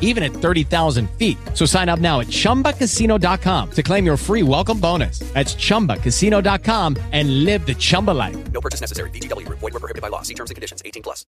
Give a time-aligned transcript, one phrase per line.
[0.00, 1.36] even at 30,000 feet.
[1.52, 5.18] So sign up now at chumbacasino.com to claim your free welcome bonus.
[5.34, 8.36] That's chumbacasino.com and live the Chumba life.
[8.52, 9.10] No purchase necessary.
[9.10, 9.58] VGW Group.
[9.58, 10.22] Void were prohibited by law.
[10.22, 10.82] See terms and conditions.
[10.84, 11.26] 18 plus.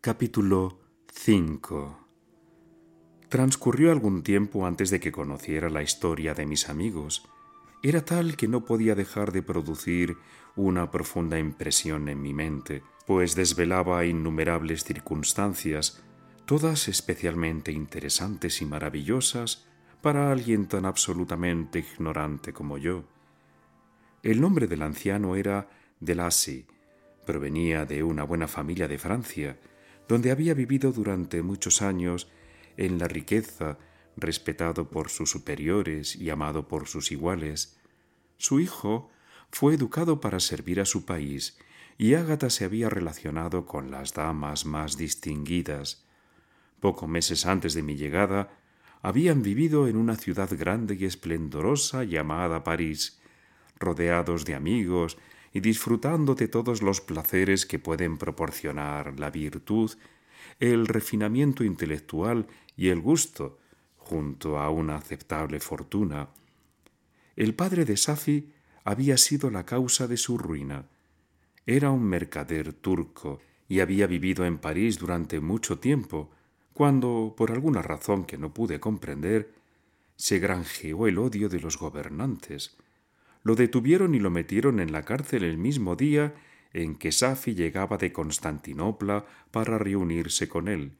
[0.00, 0.78] Capítulo
[1.12, 2.06] 5
[3.28, 7.24] Transcurrió algún tiempo antes de que conociera la historia de mis amigos.
[7.82, 10.16] Era tal que no podía dejar de producir
[10.54, 16.02] una profunda impresión en mi mente, pues desvelaba innumerables circunstancias,
[16.46, 19.66] todas especialmente interesantes y maravillosas
[20.00, 23.04] para alguien tan absolutamente ignorante como yo.
[24.22, 25.68] El nombre del anciano era
[26.00, 26.66] Delassie,
[27.26, 29.58] provenía de una buena familia de Francia,
[30.08, 32.30] donde había vivido durante muchos años
[32.76, 33.78] en la riqueza,
[34.16, 37.76] respetado por sus superiores y amado por sus iguales.
[38.36, 39.10] Su hijo
[39.50, 41.58] fue educado para servir a su país
[41.98, 46.05] y Ágata se había relacionado con las damas más distinguidas.
[46.86, 48.48] Pocos meses antes de mi llegada,
[49.02, 53.18] habían vivido en una ciudad grande y esplendorosa llamada París,
[53.80, 55.18] rodeados de amigos
[55.52, 59.90] y disfrutando de todos los placeres que pueden proporcionar la virtud,
[60.60, 63.58] el refinamiento intelectual y el gusto,
[63.96, 66.28] junto a una aceptable fortuna.
[67.34, 68.52] El padre de Safi
[68.84, 70.86] había sido la causa de su ruina.
[71.66, 76.30] Era un mercader turco y había vivido en París durante mucho tiempo,
[76.76, 79.54] cuando, por alguna razón que no pude comprender,
[80.14, 82.76] se granjeó el odio de los gobernantes,
[83.42, 86.34] lo detuvieron y lo metieron en la cárcel el mismo día
[86.74, 90.92] en que Safi llegaba de Constantinopla para reunirse con él.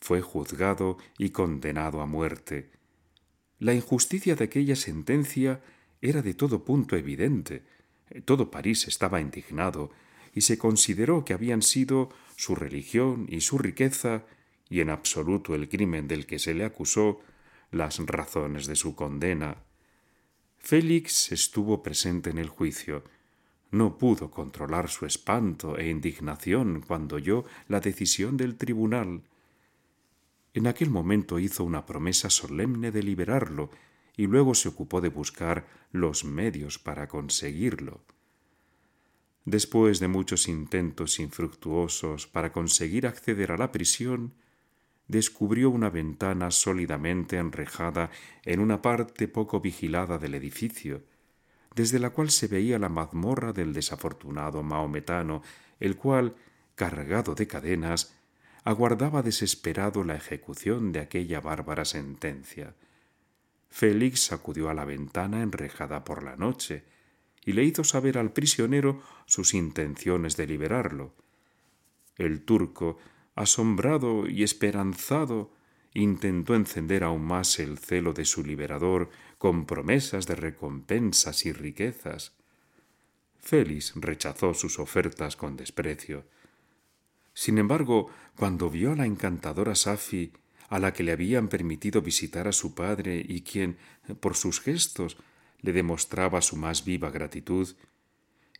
[0.00, 2.70] Fue juzgado y condenado a muerte.
[3.58, 5.60] La injusticia de aquella sentencia
[6.00, 7.64] era de todo punto evidente.
[8.24, 9.90] Todo París estaba indignado
[10.32, 14.22] y se consideró que habían sido su religión y su riqueza,
[14.68, 17.20] y en absoluto el crimen del que se le acusó,
[17.70, 19.56] las razones de su condena.
[20.58, 23.04] Félix estuvo presente en el juicio.
[23.70, 29.22] No pudo controlar su espanto e indignación cuando oyó la decisión del tribunal.
[30.54, 33.70] En aquel momento hizo una promesa solemne de liberarlo
[34.16, 38.00] y luego se ocupó de buscar los medios para conseguirlo.
[39.44, 44.32] Después de muchos intentos infructuosos para conseguir acceder a la prisión,
[45.08, 48.10] descubrió una ventana sólidamente enrejada
[48.44, 51.02] en una parte poco vigilada del edificio,
[51.74, 55.42] desde la cual se veía la mazmorra del desafortunado mahometano,
[55.80, 56.34] el cual,
[56.74, 58.14] cargado de cadenas,
[58.64, 62.74] aguardaba desesperado la ejecución de aquella bárbara sentencia.
[63.68, 66.84] Félix acudió a la ventana enrejada por la noche
[67.44, 71.12] y le hizo saber al prisionero sus intenciones de liberarlo.
[72.16, 72.98] El turco
[73.34, 75.52] asombrado y esperanzado,
[75.92, 82.32] intentó encender aún más el celo de su liberador con promesas de recompensas y riquezas.
[83.40, 86.24] Félix rechazó sus ofertas con desprecio.
[87.34, 90.32] Sin embargo, cuando vio a la encantadora Safi,
[90.68, 93.76] a la que le habían permitido visitar a su padre y quien,
[94.20, 95.16] por sus gestos,
[95.60, 97.68] le demostraba su más viva gratitud,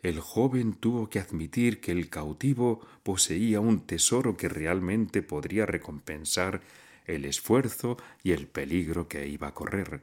[0.04, 6.60] el joven tuvo que admitir que el cautivo poseía un tesoro que realmente podría recompensar
[7.06, 10.02] el esfuerzo y el peligro que iba a correr.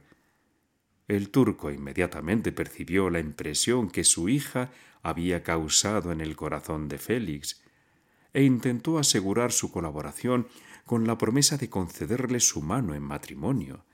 [1.06, 4.72] El turco inmediatamente percibió la impresión que su hija
[5.02, 7.62] había causado en el corazón de Félix,
[8.32, 10.48] e intentó asegurar su colaboración
[10.84, 13.84] con la promesa de concederle su mano en matrimonio.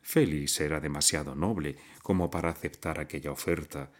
[0.00, 3.90] Félix era demasiado noble como para aceptar aquella oferta,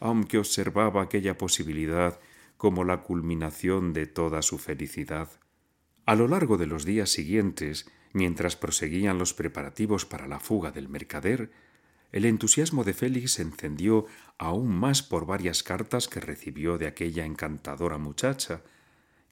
[0.00, 2.18] aunque observaba aquella posibilidad
[2.56, 5.28] como la culminación de toda su felicidad.
[6.06, 10.88] A lo largo de los días siguientes, mientras proseguían los preparativos para la fuga del
[10.88, 11.50] mercader,
[12.12, 14.06] el entusiasmo de Félix se encendió
[14.36, 18.62] aún más por varias cartas que recibió de aquella encantadora muchacha,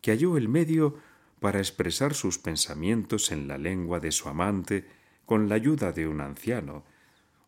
[0.00, 0.96] que halló el medio
[1.40, 4.86] para expresar sus pensamientos en la lengua de su amante
[5.26, 6.84] con la ayuda de un anciano,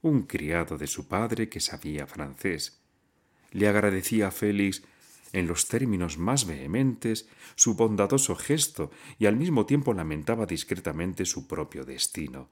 [0.03, 2.80] un criado de su padre que sabía francés.
[3.51, 4.83] Le agradecía a Félix
[5.33, 11.47] en los términos más vehementes su bondadoso gesto y al mismo tiempo lamentaba discretamente su
[11.47, 12.49] propio destino.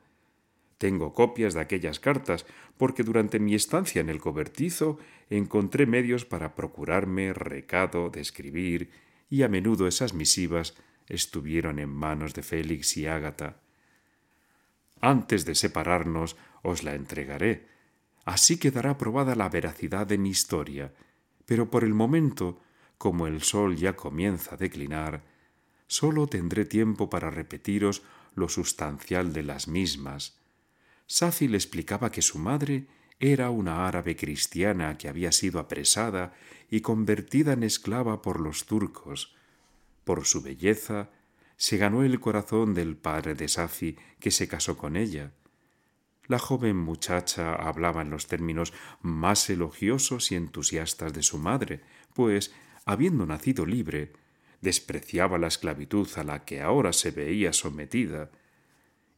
[0.78, 2.46] Tengo copias de aquellas cartas
[2.76, 4.98] porque durante mi estancia en el cobertizo
[5.28, 8.90] encontré medios para procurarme recado de escribir
[9.28, 10.76] y a menudo esas misivas
[11.08, 13.60] estuvieron en manos de Félix y Ágata.
[15.00, 17.66] Antes de separarnos os la entregaré.
[18.28, 20.92] Así quedará probada la veracidad de mi historia,
[21.46, 22.60] pero por el momento,
[22.98, 25.25] como el sol ya comienza a declinar,
[25.86, 28.02] sólo tendré tiempo para repetiros
[28.34, 30.36] lo sustancial de las mismas.
[31.06, 32.86] Safi le explicaba que su madre
[33.19, 36.34] era una árabe cristiana que había sido apresada
[36.70, 39.34] y convertida en esclava por los turcos.
[40.04, 41.08] Por su belleza,
[41.56, 45.32] se ganó el corazón del padre de Safi, que se casó con ella.
[46.28, 51.80] La joven muchacha hablaba en los términos más elogiosos y entusiastas de su madre,
[52.14, 52.54] pues,
[52.84, 54.12] habiendo nacido libre,
[54.60, 58.30] despreciaba la esclavitud a la que ahora se veía sometida.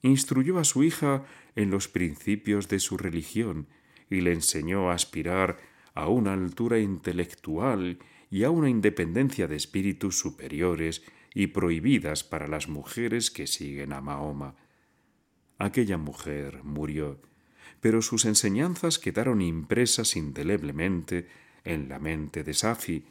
[0.02, 1.24] Instruyó a su hija
[1.56, 3.66] en los principios de su religión
[4.08, 5.58] y le enseñó a aspirar
[5.94, 7.98] a una altura intelectual
[8.30, 11.02] y a una independencia de espíritus superiores
[11.34, 14.54] y prohibidas para las mujeres que siguen a Mahoma.
[15.60, 17.18] Aquella mujer murió,
[17.82, 21.28] pero sus enseñanzas quedaron impresas indeleblemente
[21.64, 23.04] en la mente de Safi,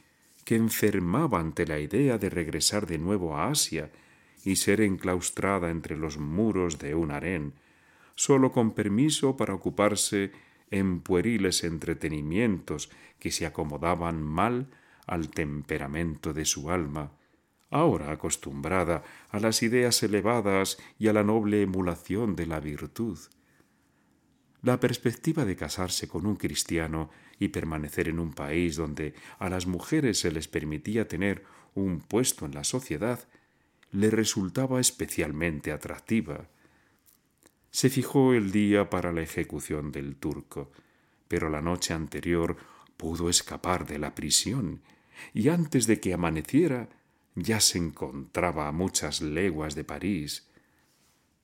[0.46, 3.92] que enfermaba ante la idea de regresar de nuevo a Asia
[4.44, 7.54] y ser enclaustrada entre los muros de un harén,
[8.16, 10.32] sólo con permiso para ocuparse
[10.72, 14.72] en pueriles entretenimientos que se acomodaban mal
[15.06, 17.12] al temperamento de su alma,
[17.70, 23.18] ahora acostumbrada a las ideas elevadas y a la noble emulación de la virtud.
[24.62, 29.68] La perspectiva de casarse con un cristiano y permanecer en un país donde a las
[29.68, 31.44] mujeres se les permitía tener
[31.76, 33.20] un puesto en la sociedad
[33.92, 36.48] le resultaba especialmente atractiva.
[37.72, 40.72] Se fijó el día para la ejecución del turco,
[41.28, 42.58] pero la noche anterior
[42.98, 44.82] pudo escapar de la prisión
[45.34, 46.90] y antes de que amaneciera
[47.36, 50.48] ya se encontraba a muchas leguas de París.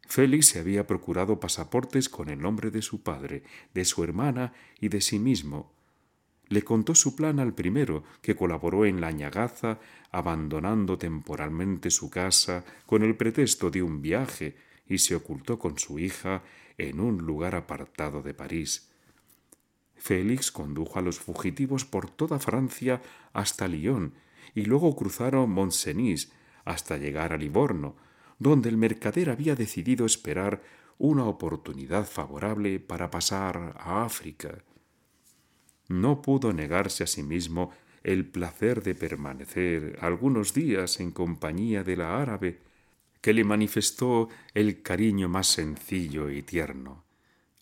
[0.07, 3.43] Félix se había procurado pasaportes con el nombre de su padre,
[3.73, 5.73] de su hermana y de sí mismo.
[6.47, 9.79] Le contó su plan al primero, que colaboró en la ñagaza,
[10.11, 14.55] abandonando temporalmente su casa con el pretexto de un viaje,
[14.87, 16.43] y se ocultó con su hija
[16.77, 18.91] en un lugar apartado de París.
[19.95, 23.01] Félix condujo a los fugitivos por toda Francia
[23.33, 24.13] hasta Lyon
[24.55, 26.31] y luego cruzaron Montcenis
[26.63, 27.95] hasta llegar a Livorno,
[28.39, 30.63] donde el mercader había decidido esperar
[30.97, 34.63] una oportunidad favorable para pasar a África.
[35.87, 37.71] No pudo negarse a sí mismo
[38.03, 42.59] el placer de permanecer algunos días en compañía de la árabe,
[43.21, 47.03] que le manifestó el cariño más sencillo y tierno.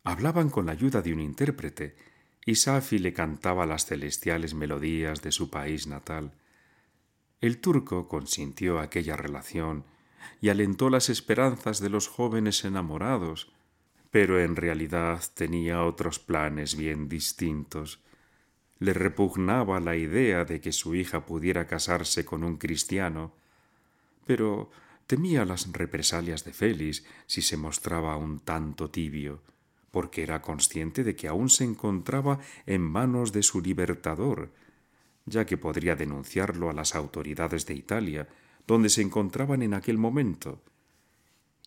[0.04, 1.96] Hablaban con la ayuda de un intérprete,
[2.46, 6.34] y Safi le cantaba las celestiales melodías de su país natal.
[7.44, 9.84] El turco consintió aquella relación
[10.40, 13.52] y alentó las esperanzas de los jóvenes enamorados,
[14.12, 18.00] pero en realidad tenía otros planes bien distintos.
[18.80, 23.34] Le repugnaba la idea de que su hija pudiera casarse con un cristiano,
[24.26, 24.72] pero
[25.06, 29.42] temía las represalias de Félix si se mostraba un tanto tibio,
[29.92, 34.54] porque era consciente de que aún se encontraba en manos de su libertador,
[35.26, 38.28] ya que podría denunciarlo a las autoridades de Italia,
[38.68, 40.64] donde se encontraban en aquel momento.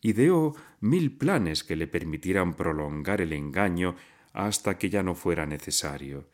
[0.03, 3.97] Ideó mil planes que le permitieran prolongar el engaño
[4.33, 6.29] hasta que ya no fuera necesario,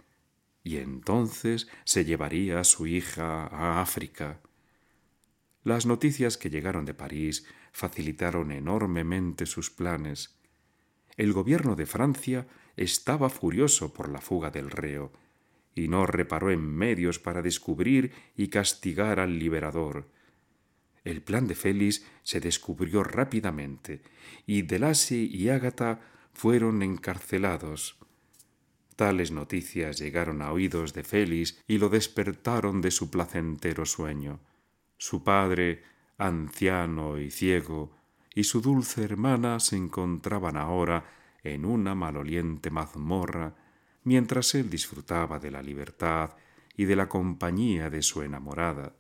[0.65, 4.41] y entonces se llevaría a su hija a África.
[5.63, 10.37] Las noticias que llegaron de París facilitaron enormemente sus planes.
[11.17, 15.13] El gobierno de Francia estaba furioso por la fuga del reo,
[15.75, 20.09] y no reparó en medios para descubrir y castigar al liberador.
[21.05, 24.03] El plan de Félix se descubrió rápidamente,
[24.47, 26.01] y Delasi y Ágata
[26.33, 27.99] fueron encarcelados.
[28.97, 34.41] Tales noticias llegaron a oídos de Félix y lo despertaron de su placentero sueño.
[34.97, 35.83] Su padre,
[36.19, 37.97] anciano y ciego,
[38.35, 41.05] y su dulce hermana se encontraban ahora
[41.43, 43.57] en una maloliente mazmorra
[44.05, 46.35] mientras él disfrutaba de la libertad
[46.77, 48.95] y de la compañía de su enamorada.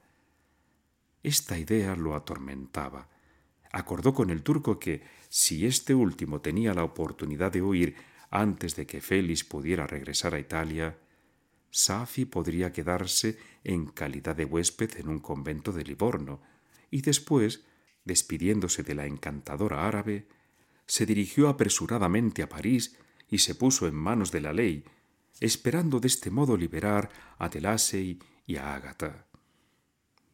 [1.22, 3.08] Esta idea lo atormentaba.
[3.72, 7.96] Acordó con el turco que, si este último tenía la oportunidad de huir
[8.30, 10.98] antes de que Félix pudiera regresar a Italia,
[11.70, 16.40] Safi podría quedarse en calidad de huésped en un convento de Livorno,
[16.90, 17.64] y después,
[18.04, 20.26] despidiéndose de la encantadora árabe,
[20.86, 22.98] se dirigió apresuradamente a París
[23.32, 24.84] y se puso en manos de la ley,
[25.40, 27.08] esperando de este modo liberar
[27.38, 29.26] a Delasey y a Ágata.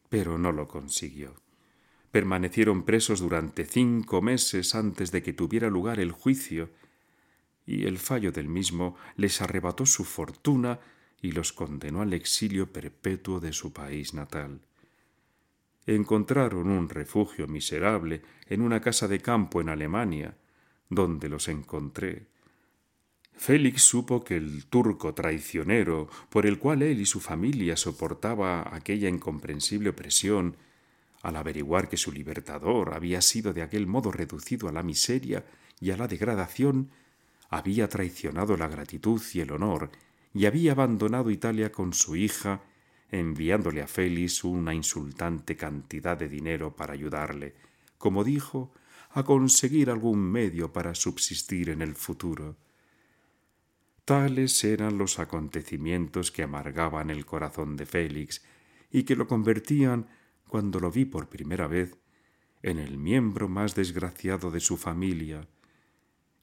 [0.09, 1.33] Pero no lo consiguió.
[2.11, 6.71] Permanecieron presos durante cinco meses antes de que tuviera lugar el juicio,
[7.65, 10.81] y el fallo del mismo les arrebató su fortuna
[11.21, 14.59] y los condenó al exilio perpetuo de su país natal.
[15.85, 20.35] Encontraron un refugio miserable en una casa de campo en Alemania,
[20.89, 22.27] donde los encontré.
[23.39, 29.07] Félix supo que el turco traicionero, por el cual él y su familia soportaba aquella
[29.07, 30.57] incomprensible opresión,
[31.21, 35.45] al averiguar que su libertador había sido de aquel modo reducido a la miseria
[35.79, 36.89] y a la degradación,
[37.49, 39.89] había traicionado la gratitud y el honor,
[40.33, 42.61] y había abandonado Italia con su hija,
[43.09, 47.55] enviándole a Félix una insultante cantidad de dinero para ayudarle,
[47.97, 48.73] como dijo,
[49.11, 52.57] a conseguir algún medio para subsistir en el futuro.
[54.09, 58.43] Tales eran los acontecimientos que amargaban el corazón de Félix
[58.89, 60.07] y que lo convertían,
[60.47, 61.95] cuando lo vi por primera vez,
[62.63, 65.47] en el miembro más desgraciado de su familia.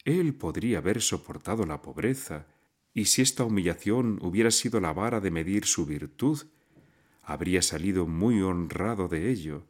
[0.05, 2.47] Él podría haber soportado la pobreza,
[2.93, 6.43] y si esta humillación hubiera sido la vara de medir su virtud,
[7.21, 9.65] habría salido muy honrado de ello.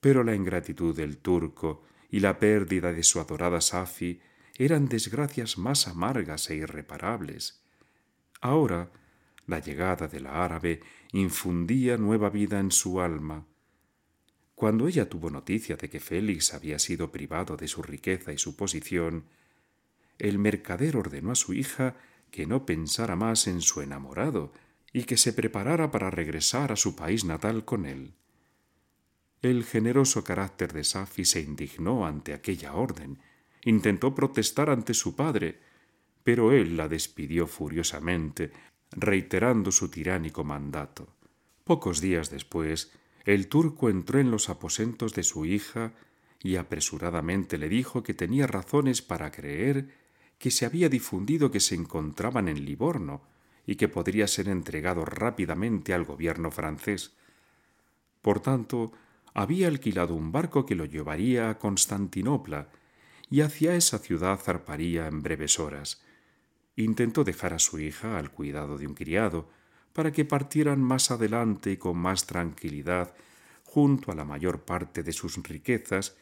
[0.00, 4.18] Pero la ingratitud del turco y la pérdida de su adorada Safi
[4.56, 7.62] eran desgracias más amargas e irreparables.
[8.40, 8.90] Ahora,
[9.46, 10.80] la llegada de la árabe
[11.12, 13.46] infundía nueva vida en su alma.
[14.54, 18.56] Cuando ella tuvo noticia de que Félix había sido privado de su riqueza y su
[18.56, 19.24] posición,
[20.18, 21.96] el mercader ordenó a su hija
[22.30, 24.52] que no pensara más en su enamorado
[24.92, 28.14] y que se preparara para regresar a su país natal con él.
[29.40, 33.18] El generoso carácter de Safi se indignó ante aquella orden,
[33.64, 35.58] intentó protestar ante su padre,
[36.24, 38.52] pero él la despidió furiosamente,
[38.90, 41.08] reiterando su tiránico mandato.
[41.64, 42.92] Pocos días después,
[43.24, 45.92] el turco entró en los aposentos de su hija
[46.42, 49.88] y apresuradamente le dijo que tenía razones para creer
[50.38, 53.22] que se había difundido que se encontraban en Livorno
[53.64, 57.12] y que podría ser entregado rápidamente al gobierno francés.
[58.22, 58.92] Por tanto,
[59.34, 62.68] había alquilado un barco que lo llevaría a Constantinopla
[63.32, 66.02] y hacia esa ciudad zarparía en breves horas.
[66.76, 69.48] Intentó dejar a su hija al cuidado de un criado
[69.94, 73.14] para que partieran más adelante y con más tranquilidad
[73.64, 76.14] junto a la mayor parte de sus riquezas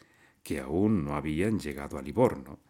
[0.44, 2.60] que aún no habían llegado a Livorno.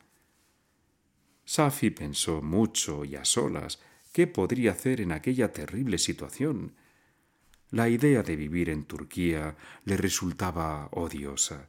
[1.45, 3.79] Safi pensó mucho y a solas
[4.11, 6.77] qué podría hacer en aquella terrible situación,
[7.69, 9.55] la idea de vivir en Turquía
[9.85, 11.69] le resultaba odiosa.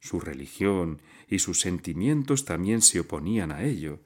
[0.00, 4.00] Su religión y sus sentimientos también se oponían a ello.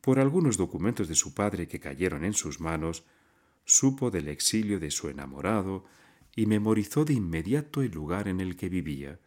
[0.00, 3.04] Por algunos documentos de su padre que cayeron en sus manos,
[3.64, 5.84] supo del exilio de su enamorado
[6.36, 9.18] y memorizó de inmediato el lugar en el que vivía.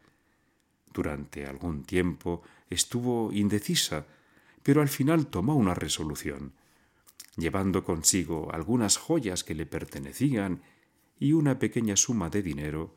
[0.93, 4.05] Durante algún tiempo estuvo indecisa,
[4.63, 6.53] pero al final tomó una resolución.
[7.35, 10.61] Llevando consigo algunas joyas que le pertenecían
[11.19, 12.95] y una pequeña suma de dinero,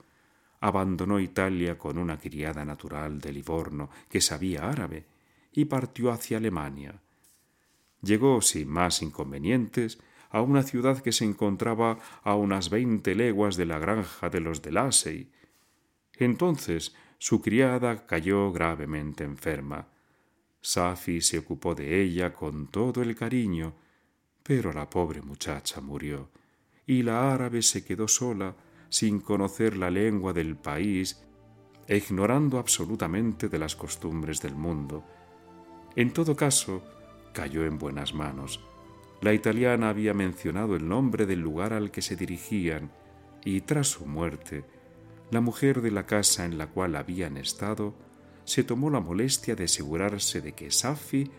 [0.61, 5.07] abandonó Italia con una criada natural de Livorno que sabía árabe
[5.53, 7.01] y partió hacia Alemania.
[8.03, 9.99] Llegó sin más inconvenientes
[10.31, 14.63] a una ciudad que se encontraba a unas veinte leguas de la granja de los
[14.63, 15.31] de Lassey.
[16.17, 19.89] Entonces su criada cayó gravemente enferma.
[20.61, 23.75] Safi se ocupó de ella con todo el cariño,
[24.43, 26.29] pero la pobre muchacha murió
[26.87, 28.55] y la árabe se quedó sola,
[28.91, 31.25] sin conocer la lengua del país
[31.87, 35.03] e ignorando absolutamente de las costumbres del mundo.
[35.97, 36.83] En todo caso,
[37.33, 38.61] cayó en buenas manos.
[39.23, 42.91] La italiana había mencionado el nombre del lugar al que se dirigían
[43.45, 44.65] y tras su muerte,
[45.31, 47.95] la mujer de la casa en la cual habían estado
[48.45, 51.31] se tomó la molestia de asegurarse de que Safi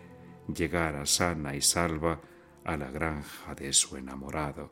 [0.53, 2.21] llegara sana y salva
[2.63, 4.71] a la granja de su enamorado.